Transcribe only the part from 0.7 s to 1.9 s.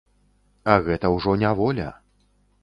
А гэта ўжо няволя.